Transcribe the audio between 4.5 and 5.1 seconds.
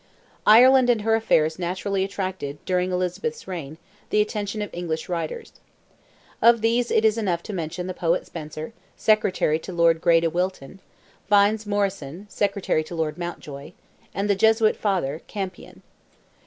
of English